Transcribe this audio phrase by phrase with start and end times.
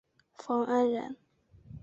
[0.35, 1.15] 冯恩人。